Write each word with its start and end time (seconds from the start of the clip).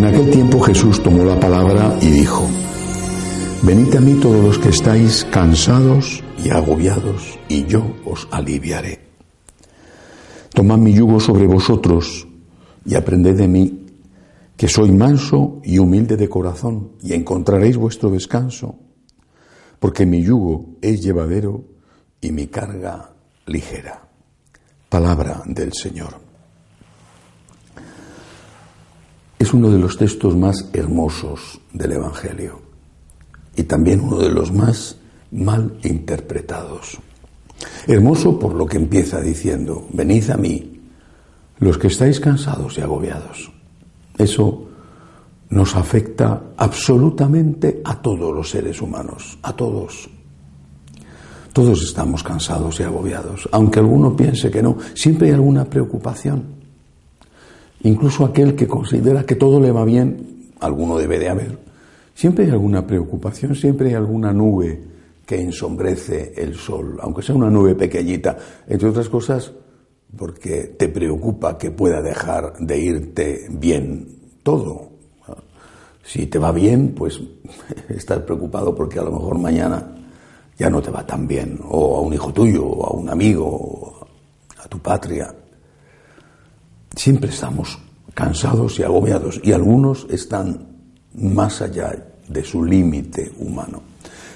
En 0.00 0.06
aquel 0.06 0.30
tiempo 0.30 0.58
Jesús 0.60 1.02
tomó 1.02 1.26
la 1.26 1.38
palabra 1.38 1.94
y 2.00 2.06
dijo, 2.06 2.48
Venid 3.62 3.94
a 3.96 4.00
mí 4.00 4.14
todos 4.14 4.42
los 4.42 4.58
que 4.58 4.70
estáis 4.70 5.26
cansados 5.30 6.24
y 6.42 6.48
agobiados, 6.48 7.38
y 7.50 7.66
yo 7.66 7.84
os 8.06 8.26
aliviaré. 8.30 8.98
Tomad 10.54 10.78
mi 10.78 10.94
yugo 10.94 11.20
sobre 11.20 11.46
vosotros 11.46 12.26
y 12.86 12.94
aprended 12.94 13.36
de 13.36 13.46
mí, 13.46 13.88
que 14.56 14.68
soy 14.68 14.90
manso 14.90 15.60
y 15.64 15.76
humilde 15.76 16.16
de 16.16 16.30
corazón, 16.30 16.92
y 17.02 17.12
encontraréis 17.12 17.76
vuestro 17.76 18.08
descanso, 18.08 18.78
porque 19.78 20.06
mi 20.06 20.22
yugo 20.22 20.76
es 20.80 21.02
llevadero 21.02 21.62
y 22.22 22.32
mi 22.32 22.46
carga 22.46 23.12
ligera. 23.44 24.08
Palabra 24.88 25.42
del 25.44 25.74
Señor. 25.74 26.29
Es 29.50 29.54
uno 29.54 29.68
de 29.68 29.80
los 29.80 29.98
textos 29.98 30.36
más 30.36 30.70
hermosos 30.72 31.60
del 31.72 31.90
Evangelio 31.90 32.60
y 33.56 33.64
también 33.64 33.98
uno 33.98 34.18
de 34.18 34.28
los 34.28 34.52
más 34.52 34.94
mal 35.32 35.76
interpretados. 35.82 36.98
Hermoso 37.88 38.38
por 38.38 38.54
lo 38.54 38.64
que 38.66 38.76
empieza 38.76 39.20
diciendo, 39.20 39.88
venid 39.92 40.30
a 40.30 40.36
mí, 40.36 40.80
los 41.58 41.78
que 41.78 41.88
estáis 41.88 42.20
cansados 42.20 42.78
y 42.78 42.82
agobiados. 42.82 43.50
Eso 44.16 44.68
nos 45.48 45.74
afecta 45.74 46.52
absolutamente 46.56 47.80
a 47.84 48.00
todos 48.00 48.32
los 48.32 48.50
seres 48.50 48.80
humanos, 48.80 49.36
a 49.42 49.52
todos. 49.52 50.08
Todos 51.52 51.82
estamos 51.82 52.22
cansados 52.22 52.78
y 52.78 52.84
agobiados, 52.84 53.48
aunque 53.50 53.80
alguno 53.80 54.14
piense 54.14 54.48
que 54.48 54.62
no, 54.62 54.76
siempre 54.94 55.26
hay 55.26 55.34
alguna 55.34 55.64
preocupación. 55.64 56.59
Incluso 57.82 58.24
aquel 58.24 58.54
que 58.54 58.66
considera 58.66 59.24
que 59.24 59.36
todo 59.36 59.60
le 59.60 59.72
va 59.72 59.84
bien, 59.84 60.50
alguno 60.60 60.98
debe 60.98 61.18
de 61.18 61.28
haber. 61.28 61.58
Siempre 62.14 62.44
hay 62.44 62.50
alguna 62.50 62.86
preocupación, 62.86 63.54
siempre 63.54 63.88
hay 63.88 63.94
alguna 63.94 64.32
nube 64.32 64.82
que 65.24 65.40
ensombrece 65.40 66.34
el 66.36 66.54
sol, 66.54 66.98
aunque 67.00 67.22
sea 67.22 67.34
una 67.34 67.50
nube 67.50 67.74
pequeñita, 67.74 68.36
entre 68.66 68.88
otras 68.88 69.08
cosas 69.08 69.52
porque 70.16 70.74
te 70.76 70.88
preocupa 70.88 71.56
que 71.56 71.70
pueda 71.70 72.02
dejar 72.02 72.54
de 72.58 72.78
irte 72.78 73.46
bien 73.50 74.08
todo. 74.42 74.90
Si 76.02 76.26
te 76.26 76.38
va 76.38 76.50
bien, 76.50 76.94
pues 76.96 77.20
estás 77.88 78.20
preocupado 78.20 78.74
porque 78.74 78.98
a 78.98 79.02
lo 79.02 79.12
mejor 79.12 79.38
mañana 79.38 79.96
ya 80.58 80.68
no 80.68 80.82
te 80.82 80.90
va 80.90 81.06
tan 81.06 81.26
bien, 81.26 81.58
o 81.68 81.98
a 81.98 82.00
un 82.00 82.12
hijo 82.12 82.32
tuyo, 82.32 82.66
o 82.66 82.86
a 82.86 82.90
un 82.90 83.08
amigo, 83.08 83.46
o 83.46 84.06
a 84.58 84.68
tu 84.68 84.78
patria. 84.78 85.34
Siempre 87.00 87.30
estamos 87.30 87.78
cansados 88.12 88.78
y 88.78 88.82
agobiados 88.82 89.40
y 89.42 89.52
algunos 89.52 90.06
están 90.10 90.66
más 91.14 91.62
allá 91.62 91.94
de 92.28 92.44
su 92.44 92.62
límite 92.62 93.32
humano. 93.38 93.80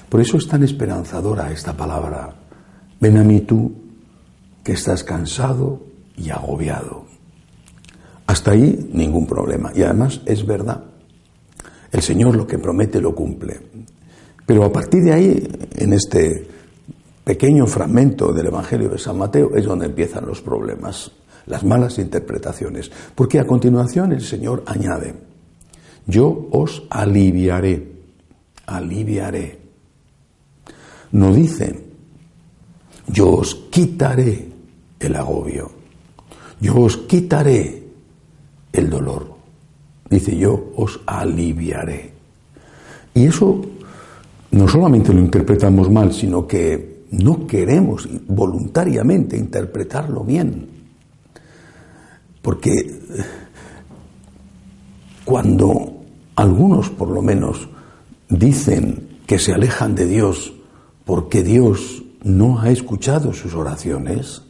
Por 0.09 0.19
eso 0.19 0.37
es 0.37 0.47
tan 0.47 0.63
esperanzadora 0.63 1.51
esta 1.51 1.77
palabra. 1.77 2.33
Ven 2.99 3.17
a 3.17 3.23
mí 3.23 3.41
tú 3.41 3.71
que 4.63 4.71
estás 4.71 5.03
cansado 5.03 5.83
y 6.17 6.31
agobiado. 6.31 7.05
Hasta 8.25 8.53
ahí 8.53 8.89
ningún 8.91 9.27
problema. 9.27 9.71
Y 9.75 9.83
además 9.83 10.21
es 10.25 10.43
verdad. 10.43 10.85
El 11.91 12.01
Señor 12.01 12.35
lo 12.35 12.47
que 12.47 12.57
promete 12.57 12.99
lo 12.99 13.13
cumple. 13.13 13.59
Pero 14.43 14.65
a 14.65 14.73
partir 14.73 15.03
de 15.03 15.13
ahí, 15.13 15.47
en 15.75 15.93
este 15.93 16.47
pequeño 17.23 17.67
fragmento 17.67 18.33
del 18.33 18.47
Evangelio 18.47 18.89
de 18.89 18.97
San 18.97 19.19
Mateo, 19.19 19.55
es 19.55 19.65
donde 19.65 19.85
empiezan 19.85 20.25
los 20.25 20.41
problemas 20.41 21.11
las 21.47 21.63
malas 21.63 21.97
interpretaciones. 21.99 22.91
Porque 23.13 23.39
a 23.39 23.47
continuación 23.47 24.11
el 24.11 24.21
Señor 24.21 24.63
añade, 24.65 25.13
yo 26.07 26.47
os 26.51 26.83
aliviaré, 26.89 27.91
aliviaré. 28.67 29.59
No 31.11 31.33
dice, 31.33 31.85
yo 33.07 33.31
os 33.31 33.55
quitaré 33.71 34.49
el 34.99 35.15
agobio, 35.15 35.71
yo 36.59 36.77
os 36.77 36.97
quitaré 36.97 37.83
el 38.71 38.89
dolor. 38.89 39.35
Dice, 40.09 40.37
yo 40.37 40.71
os 40.75 40.99
aliviaré. 41.05 42.13
Y 43.13 43.25
eso 43.25 43.61
no 44.51 44.67
solamente 44.67 45.13
lo 45.13 45.19
interpretamos 45.19 45.89
mal, 45.89 46.13
sino 46.13 46.45
que 46.45 47.05
no 47.11 47.47
queremos 47.47 48.07
voluntariamente 48.27 49.37
interpretarlo 49.37 50.23
bien. 50.23 50.74
Porque 52.45 53.01
cuando 55.25 56.03
algunos, 56.35 56.91
por 56.91 57.09
lo 57.09 57.23
menos, 57.23 57.67
dicen 58.29 59.17
que 59.25 59.39
se 59.39 59.51
alejan 59.51 59.95
de 59.95 60.05
Dios 60.05 60.53
porque 61.05 61.41
Dios 61.41 62.03
no 62.23 62.59
ha 62.59 62.69
escuchado 62.69 63.33
sus 63.33 63.55
oraciones, 63.55 64.43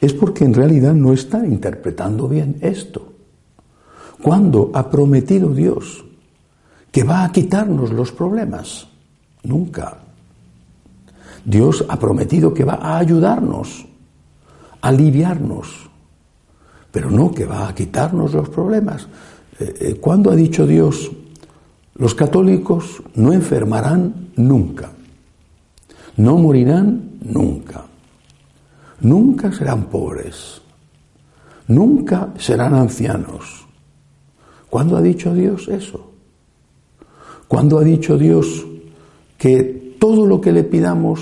es 0.00 0.12
porque 0.12 0.44
en 0.44 0.54
realidad 0.54 0.94
no 0.94 1.12
está 1.12 1.46
interpretando 1.46 2.26
bien 2.26 2.56
esto. 2.62 3.12
¿Cuándo 4.20 4.72
ha 4.74 4.90
prometido 4.90 5.50
Dios 5.50 6.04
que 6.90 7.04
va 7.04 7.24
a 7.24 7.30
quitarnos 7.30 7.92
los 7.92 8.10
problemas? 8.10 8.88
Nunca. 9.44 9.98
Dios 11.44 11.84
ha 11.88 11.96
prometido 11.96 12.52
que 12.52 12.64
va 12.64 12.74
a 12.74 12.98
ayudarnos, 12.98 13.86
a 14.80 14.88
aliviarnos, 14.88 15.85
pero 16.96 17.10
no 17.10 17.30
que 17.30 17.44
va 17.44 17.68
a 17.68 17.74
quitarnos 17.74 18.32
los 18.32 18.48
problemas. 18.48 19.06
Eh, 19.60 19.74
eh, 19.80 19.94
¿Cuándo 20.00 20.30
ha 20.30 20.34
dicho 20.34 20.66
Dios? 20.66 21.12
Los 21.96 22.14
católicos 22.14 23.02
no 23.16 23.34
enfermarán 23.34 24.30
nunca, 24.36 24.92
no 26.16 26.38
morirán 26.38 27.18
nunca, 27.20 27.84
nunca 29.02 29.52
serán 29.52 29.90
pobres, 29.90 30.62
nunca 31.68 32.32
serán 32.38 32.72
ancianos. 32.72 33.66
¿Cuándo 34.70 34.96
ha 34.96 35.02
dicho 35.02 35.34
Dios 35.34 35.68
eso? 35.68 36.12
¿Cuándo 37.46 37.78
ha 37.78 37.84
dicho 37.84 38.16
Dios 38.16 38.66
que 39.36 39.96
todo 40.00 40.24
lo 40.26 40.40
que 40.40 40.50
le 40.50 40.64
pidamos, 40.64 41.20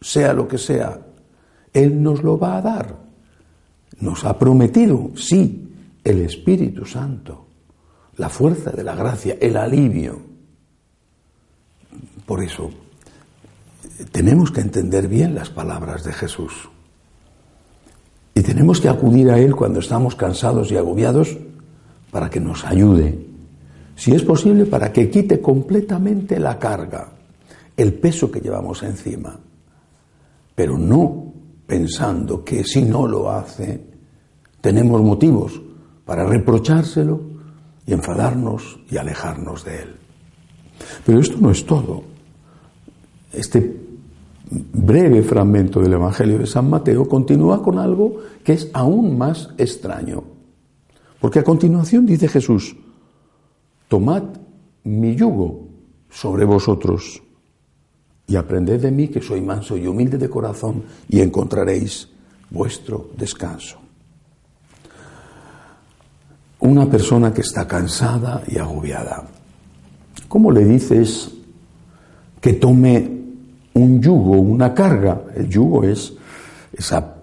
sea 0.00 0.32
lo 0.32 0.48
que 0.48 0.58
sea, 0.58 0.98
Él 1.72 2.02
nos 2.02 2.24
lo 2.24 2.36
va 2.36 2.56
a 2.56 2.62
dar? 2.62 3.05
Nos 4.00 4.24
ha 4.24 4.38
prometido, 4.38 5.10
sí, 5.16 5.72
el 6.04 6.20
Espíritu 6.20 6.84
Santo, 6.84 7.46
la 8.16 8.28
fuerza 8.28 8.70
de 8.70 8.84
la 8.84 8.94
gracia, 8.94 9.36
el 9.40 9.56
alivio. 9.56 10.20
Por 12.24 12.42
eso, 12.42 12.70
tenemos 14.12 14.50
que 14.50 14.60
entender 14.60 15.08
bien 15.08 15.34
las 15.34 15.50
palabras 15.50 16.04
de 16.04 16.12
Jesús. 16.12 16.68
Y 18.34 18.42
tenemos 18.42 18.80
que 18.80 18.88
acudir 18.88 19.30
a 19.30 19.38
Él 19.38 19.56
cuando 19.56 19.80
estamos 19.80 20.14
cansados 20.14 20.70
y 20.70 20.76
agobiados 20.76 21.38
para 22.10 22.28
que 22.28 22.40
nos 22.40 22.64
ayude. 22.64 23.26
Si 23.94 24.14
es 24.14 24.22
posible, 24.22 24.66
para 24.66 24.92
que 24.92 25.08
quite 25.08 25.40
completamente 25.40 26.38
la 26.38 26.58
carga, 26.58 27.12
el 27.76 27.94
peso 27.94 28.30
que 28.30 28.40
llevamos 28.40 28.82
encima. 28.82 29.38
Pero 30.54 30.76
no 30.76 31.25
pensando 31.66 32.44
que 32.44 32.64
si 32.64 32.82
no 32.82 33.06
lo 33.06 33.30
hace, 33.30 33.80
tenemos 34.60 35.02
motivos 35.02 35.60
para 36.04 36.24
reprochárselo 36.24 37.20
y 37.86 37.92
enfadarnos 37.92 38.80
y 38.90 38.96
alejarnos 38.96 39.64
de 39.64 39.82
él. 39.82 39.96
Pero 41.04 41.20
esto 41.20 41.36
no 41.40 41.50
es 41.50 41.64
todo. 41.64 42.02
Este 43.32 43.84
breve 44.50 45.22
fragmento 45.22 45.80
del 45.80 45.94
Evangelio 45.94 46.38
de 46.38 46.46
San 46.46 46.70
Mateo 46.70 47.08
continúa 47.08 47.62
con 47.62 47.78
algo 47.78 48.18
que 48.44 48.52
es 48.52 48.70
aún 48.72 49.18
más 49.18 49.50
extraño. 49.58 50.22
Porque 51.20 51.40
a 51.40 51.44
continuación 51.44 52.06
dice 52.06 52.28
Jesús, 52.28 52.76
tomad 53.88 54.22
mi 54.84 55.16
yugo 55.16 55.66
sobre 56.10 56.44
vosotros 56.44 57.22
y 58.28 58.36
aprended 58.36 58.80
de 58.80 58.90
mí 58.90 59.08
que 59.08 59.22
soy 59.22 59.40
manso 59.40 59.76
y 59.76 59.86
humilde 59.86 60.18
de 60.18 60.28
corazón 60.28 60.82
y 61.08 61.20
encontraréis 61.20 62.08
vuestro 62.50 63.10
descanso. 63.16 63.78
Una 66.60 66.86
persona 66.90 67.32
que 67.32 67.42
está 67.42 67.68
cansada 67.68 68.42
y 68.48 68.58
agobiada, 68.58 69.24
¿cómo 70.26 70.50
le 70.50 70.64
dices 70.64 71.30
que 72.40 72.54
tome 72.54 73.10
un 73.74 74.02
yugo, 74.02 74.38
una 74.38 74.74
carga? 74.74 75.22
El 75.36 75.48
yugo 75.48 75.84
es 75.84 76.12
esa 76.72 77.14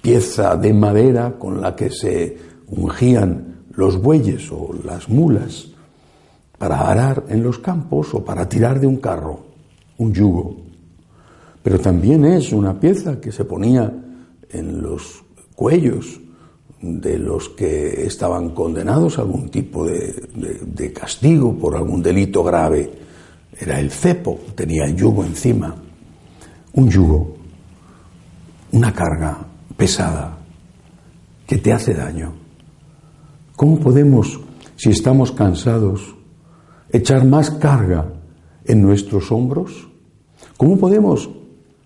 pieza 0.00 0.56
de 0.56 0.72
madera 0.72 1.34
con 1.38 1.60
la 1.60 1.74
que 1.76 1.90
se 1.90 2.38
ungían 2.68 3.64
los 3.72 4.00
bueyes 4.00 4.50
o 4.52 4.70
las 4.84 5.08
mulas 5.08 5.66
para 6.56 6.88
arar 6.88 7.24
en 7.28 7.42
los 7.42 7.58
campos 7.58 8.14
o 8.14 8.24
para 8.24 8.48
tirar 8.48 8.80
de 8.80 8.86
un 8.86 8.98
carro 8.98 9.53
un 9.98 10.12
yugo, 10.12 10.56
pero 11.62 11.78
también 11.78 12.24
es 12.24 12.52
una 12.52 12.78
pieza 12.78 13.20
que 13.20 13.32
se 13.32 13.44
ponía 13.44 13.92
en 14.50 14.82
los 14.82 15.24
cuellos 15.54 16.20
de 16.80 17.18
los 17.18 17.48
que 17.50 18.04
estaban 18.04 18.50
condenados 18.50 19.18
a 19.18 19.22
algún 19.22 19.48
tipo 19.48 19.86
de, 19.86 20.92
castigo 20.92 21.56
por 21.56 21.76
algún 21.76 22.02
delito 22.02 22.44
grave. 22.44 22.90
Era 23.58 23.80
el 23.80 23.90
cepo, 23.90 24.38
tenía 24.54 24.84
el 24.84 24.94
yugo 24.94 25.24
encima. 25.24 25.74
Un 26.74 26.90
yugo, 26.90 27.36
una 28.72 28.92
carga 28.92 29.38
pesada 29.76 30.36
que 31.46 31.56
te 31.58 31.72
hace 31.72 31.94
daño. 31.94 32.34
¿Cómo 33.56 33.78
podemos, 33.78 34.38
si 34.76 34.90
estamos 34.90 35.32
cansados, 35.32 36.14
echar 36.90 37.24
más 37.24 37.50
carga 37.50 38.12
en 38.64 38.82
nuestros 38.82 39.30
hombros? 39.32 39.88
¿Cómo 40.56 40.78
podemos, 40.78 41.30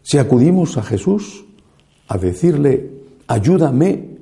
si 0.03 0.19
acudimos 0.19 0.77
a 0.77 0.83
Jesús, 0.83 1.45
a 2.09 2.19
decirle, 2.19 2.91
ayúdame, 3.27 4.19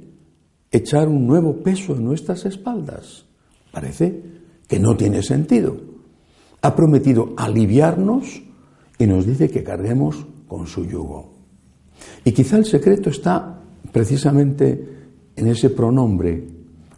echar 0.71 1.09
un 1.09 1.27
nuevo 1.27 1.57
peso 1.57 1.95
en 1.95 2.05
nuestras 2.05 2.45
espaldas? 2.45 3.25
Parece 3.73 4.23
que 4.69 4.79
no 4.79 4.97
tiene 4.97 5.23
sentido. 5.23 5.77
Ha 6.63 6.75
prometido 6.75 7.35
aliviarnos 7.37 8.43
y 8.99 9.07
nos 9.07 9.27
dice 9.27 9.51
que 9.51 9.63
carguemos 9.63 10.27
con 10.49 10.67
su 10.67 10.85
yugo. 10.85 11.35
Y 12.25 12.33
quizá 12.33 12.57
el 12.57 12.65
secreto 12.65 13.11
está 13.11 13.63
precisamente 13.93 14.97
en 15.37 15.49
ese 15.49 15.71
pronombre, 15.71 16.45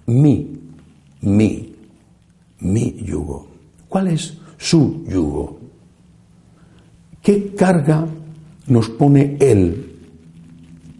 mi, 0.06 0.58
mi, 1.22 1.74
mi 2.60 2.92
yugo. 3.04 3.48
¿Cuál 3.88 4.08
es 4.08 4.38
su 4.58 5.04
yugo? 5.08 5.58
¿Qué 7.22 7.54
carga 7.54 8.06
nos 8.66 8.90
pone 8.90 9.36
Él? 9.40 9.96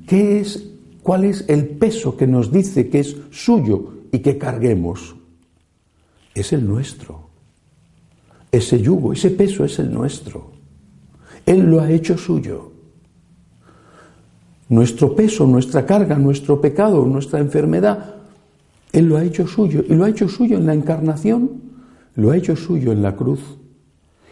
¿Qué 0.07 0.41
es, 0.41 0.65
¿Cuál 1.03 1.25
es 1.25 1.45
el 1.49 1.67
peso 1.69 2.17
que 2.17 2.27
nos 2.27 2.51
dice 2.51 2.89
que 2.89 3.01
es 3.01 3.17
suyo 3.31 3.93
y 4.11 4.21
que 4.21 4.39
carguemos? 4.39 5.15
Es 6.35 6.53
el 6.53 6.67
nuestro. 6.67 7.29
Ese 8.51 8.81
yugo, 8.81 9.13
ese 9.13 9.31
peso 9.31 9.65
es 9.65 9.79
el 9.79 9.93
nuestro. 9.93 10.53
Él 11.45 11.71
lo 11.71 11.81
ha 11.81 11.91
hecho 11.91 12.17
suyo. 12.17 12.73
Nuestro 14.69 15.15
peso, 15.15 15.47
nuestra 15.47 15.87
carga, 15.87 16.19
nuestro 16.19 16.61
pecado, 16.61 17.05
nuestra 17.07 17.41
enfermedad, 17.41 18.17
Él 18.93 19.09
lo 19.09 19.17
ha 19.17 19.25
hecho 19.25 19.47
suyo. 19.47 19.83
Y 19.89 19.95
lo 19.95 20.05
ha 20.05 20.11
hecho 20.11 20.29
suyo 20.29 20.59
en 20.59 20.67
la 20.67 20.75
encarnación, 20.75 21.68
lo 22.19 22.32
ha 22.32 22.37
hecho 22.37 22.56
suyo 22.56 22.91
en 22.91 23.00
la 23.00 23.15
cruz. 23.15 23.38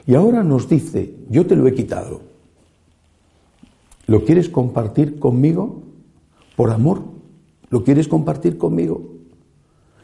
Y 0.06 0.16
ahora 0.16 0.42
nos 0.42 0.68
dice, 0.68 1.14
yo 1.30 1.46
te 1.46 1.54
lo 1.54 1.68
he 1.68 1.74
quitado. 1.74 2.20
¿Lo 4.08 4.24
quieres 4.24 4.48
compartir 4.48 5.20
conmigo? 5.20 5.82
Por 6.56 6.70
amor. 6.70 7.04
¿Lo 7.70 7.84
quieres 7.84 8.08
compartir 8.08 8.58
conmigo? 8.58 9.14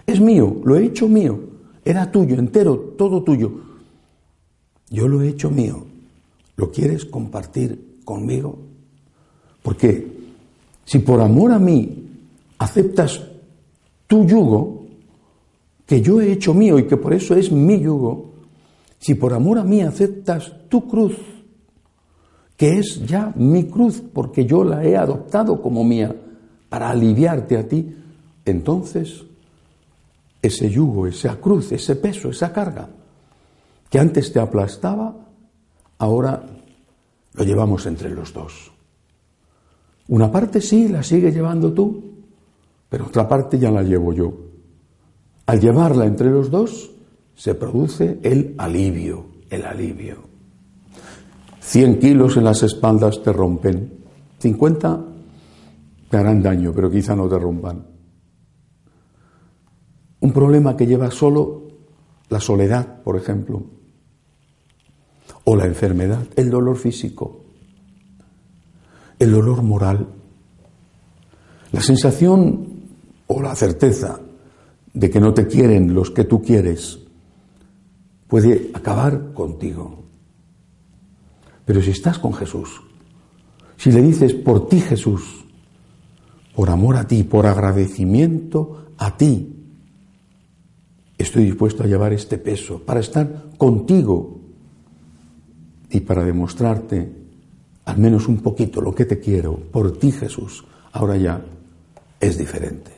Es 0.06 0.20
mío, 0.20 0.61
lo 0.64 0.76
he 0.76 0.84
hecho 0.84 1.08
mío. 1.08 1.40
Era 1.84 2.08
tuyo, 2.12 2.37
entero, 2.37 2.94
todo 2.96 3.25
tuyo. 3.25 3.50
Yo 4.88 5.08
lo 5.08 5.20
he 5.20 5.28
hecho 5.28 5.50
mío. 5.50 5.85
¿Lo 6.55 6.70
quieres 6.70 7.05
compartir 7.05 7.99
conmigo? 8.05 8.58
Porque 9.61 10.06
si 10.85 11.00
por 11.00 11.20
amor 11.20 11.50
a 11.50 11.58
mí 11.58 12.11
aceptas 12.58 13.23
tu 14.06 14.25
yugo, 14.25 14.81
que 15.87 16.00
yo 16.00 16.20
he 16.20 16.32
hecho 16.32 16.55
mío 16.55 16.79
y 16.79 16.87
que 16.87 16.96
por 16.96 17.12
eso 17.12 17.34
es 17.34 17.50
mi 17.50 17.81
yugo, 17.81 18.32
si 18.99 19.14
por 19.14 19.32
amor 19.32 19.58
a 19.58 19.64
mí 19.64 19.82
aceptas 19.82 20.52
tu 20.69 20.88
cruz, 20.88 21.17
que 22.56 22.79
es 22.79 23.05
ya 23.06 23.32
mi 23.37 23.64
cruz, 23.64 24.02
porque 24.12 24.46
yo 24.46 24.62
la 24.62 24.84
he 24.84 24.96
adoptado 24.96 25.61
como 25.61 25.82
mía, 25.82 26.14
para 26.69 26.90
aliviarte 26.90 27.56
a 27.56 27.69
ti, 27.69 27.96
entonces 28.44 29.25
ese 30.40 30.70
yugo, 30.70 31.06
esa 31.06 31.37
cruz, 31.37 31.73
ese 31.73 31.96
peso, 31.96 32.31
esa 32.31 32.52
carga, 32.52 32.88
que 33.90 33.99
antes 33.99 34.32
te 34.32 34.40
aplastaba, 34.40 35.14
ahora 35.99 36.43
lo 37.35 37.44
llevamos 37.44 37.87
entre 37.87 38.11
los 38.11 38.32
dos. 38.32 38.73
Una 40.08 40.31
parte 40.31 40.61
sí 40.61 40.88
la 40.88 41.02
sigue 41.02 41.32
llevando 41.32 41.73
tú, 41.73 42.02
pero 42.88 43.06
otra 43.06 43.28
parte 43.28 43.58
ya 43.58 43.70
la 43.70 43.82
llevo 43.82 44.12
yo. 44.12 44.51
Al 45.47 45.61
llevarla 45.61 46.06
entre 46.06 46.31
los 46.31 46.50
dos, 46.50 46.91
se 47.35 47.55
produce 47.55 48.19
el 48.23 48.55
alivio, 48.59 49.27
el 49.50 49.65
alivio. 49.65 50.19
100 51.61 51.99
kilos 51.99 52.37
en 52.37 52.44
las 52.44 52.62
espaldas 52.62 53.23
te 53.23 53.33
rompen, 53.33 53.93
50 54.39 55.05
te 56.11 56.17
harán 56.17 56.43
daño, 56.43 56.73
pero 56.75 56.91
quizá 56.91 57.17
no 57.17 57.29
te 57.29 57.39
rompan. 57.39 57.87
Un 60.21 60.33
problema 60.33 60.77
que 60.77 60.87
lleva 60.87 61.11
solo 61.11 61.69
la 62.29 62.41
soledad, 62.41 63.03
por 63.03 63.17
ejemplo, 63.17 63.62
o 65.45 65.56
la 65.56 65.67
enfermedad, 65.67 66.27
el 66.37 66.50
dolor 66.50 66.77
físico, 66.77 67.45
el 69.19 69.33
dolor 69.33 69.62
moral, 69.62 70.06
la 71.73 71.81
sensación 71.81 72.69
o 73.27 73.41
la 73.43 73.55
certeza 73.55 74.21
de 74.94 75.11
que 75.11 75.21
no 75.21 75.33
te 75.35 75.47
quieren 75.47 75.94
los 75.94 76.11
que 76.11 76.25
tú 76.25 76.43
quieres, 76.43 76.99
puede 78.29 78.71
acabar 78.75 79.33
contigo. 79.33 80.05
Pero 81.65 81.81
si 81.81 81.91
estás 81.91 82.19
con 82.19 82.35
Jesús, 82.35 82.81
si 83.77 83.91
le 83.91 84.03
dices 84.03 84.35
por 84.35 84.69
ti 84.69 84.81
Jesús, 84.81 85.44
por 86.55 86.71
amor 86.71 86.97
a 86.97 87.06
ti, 87.06 87.23
por 87.25 87.47
agradecimiento 87.47 88.87
a 88.99 89.17
ti, 89.17 89.56
estoy 91.17 91.45
dispuesto 91.45 91.83
a 91.83 91.87
llevar 91.87 92.12
este 92.12 92.38
peso 92.38 92.83
para 92.83 93.00
estar 93.00 93.50
contigo 93.56 94.41
y 95.91 96.00
para 96.00 96.25
demostrarte 96.25 97.23
al 97.85 97.99
menos 97.99 98.29
un 98.29 98.38
poquito 98.38 98.81
lo 98.81 98.95
que 98.95 99.05
te 99.05 99.19
quiero 99.19 99.56
por 99.56 99.99
ti 99.99 100.12
Jesús, 100.12 100.65
ahora 100.93 101.17
ya 101.17 101.45
es 102.21 102.38
diferente. 102.38 102.92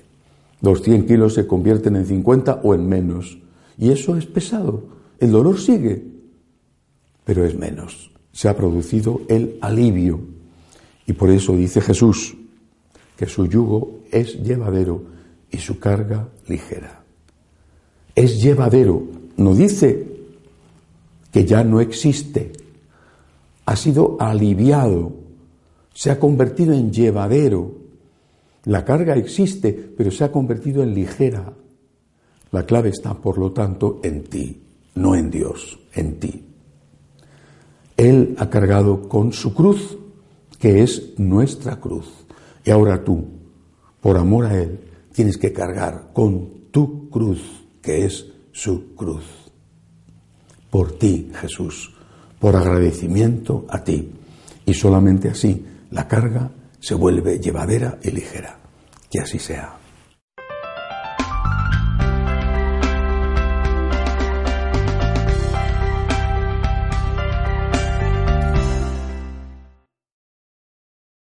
Los 0.64 0.81
100 0.81 1.05
kilos 1.05 1.34
se 1.34 1.46
convierten 1.46 1.94
en 1.94 2.06
50 2.06 2.61
o 2.62 2.75
en 2.75 2.88
menos. 2.88 3.37
Y 3.76 3.90
eso 3.90 4.16
es 4.16 4.25
pesado. 4.25 4.82
El 5.20 5.31
dolor 5.31 5.61
sigue, 5.61 6.02
pero 7.22 7.44
es 7.44 7.55
menos. 7.55 8.11
Se 8.32 8.49
ha 8.49 8.56
producido 8.56 9.20
el 9.28 9.58
alivio. 9.61 10.20
Y 11.06 11.12
por 11.12 11.28
eso 11.28 11.54
dice 11.54 11.83
Jesús 11.83 12.35
que 13.14 13.26
su 13.26 13.47
yugo 13.47 14.00
es 14.11 14.42
llevadero 14.42 15.04
y 15.50 15.59
su 15.59 15.78
carga 15.78 16.30
ligera. 16.49 17.04
Es 18.14 18.42
llevadero. 18.42 19.02
No 19.37 19.54
dice 19.54 20.06
que 21.30 21.44
ya 21.44 21.62
no 21.62 21.83
existe. 21.83 22.52
Ha 23.66 23.76
sido 23.76 24.16
aliviado. 24.18 25.12
Se 25.92 26.11
ha 26.11 26.18
convertido 26.18 26.73
en 26.73 26.90
llevadero. 26.90 27.84
La 28.64 28.85
carga 28.85 29.14
existe, 29.16 29.73
pero 29.73 30.11
se 30.11 30.25
ha 30.25 30.33
convertido 30.33 30.83
en 30.83 30.94
ligera. 30.94 31.52
La 32.50 32.64
clave 32.64 32.90
está, 32.90 33.14
por 33.14 33.38
lo 33.38 33.52
tanto, 33.52 34.00
en 34.02 34.25
ti 34.25 34.64
no 34.94 35.14
en 35.14 35.30
Dios, 35.30 35.78
en 35.94 36.18
ti. 36.18 36.44
Él 37.97 38.35
ha 38.38 38.50
cargado 38.50 39.09
con 39.09 39.33
su 39.33 39.54
cruz, 39.54 39.99
que 40.59 40.83
es 40.83 41.18
nuestra 41.18 41.80
cruz. 41.80 42.11
Y 42.64 42.71
ahora 42.71 43.04
tú, 43.04 43.25
por 44.00 44.16
amor 44.16 44.47
a 44.47 44.61
Él, 44.61 44.80
tienes 45.12 45.37
que 45.37 45.52
cargar 45.52 46.11
con 46.12 46.71
tu 46.71 47.09
cruz, 47.11 47.40
que 47.83 48.04
es 48.04 48.26
su 48.52 48.94
cruz. 48.94 49.25
Por 50.71 50.92
ti, 50.99 51.30
Jesús, 51.35 51.92
por 52.38 52.56
agradecimiento 52.56 53.64
a 53.68 53.85
ti. 53.85 54.11
Y 54.66 54.75
solamente 54.75 55.28
así 55.28 55.64
la 55.90 56.09
carga 56.09 56.50
se 56.85 56.95
vuelve 56.95 57.38
llevadera 57.38 57.99
y 58.03 58.11
ligera. 58.11 58.59
Que 59.11 59.21
así 59.21 59.38
sea. 59.38 59.79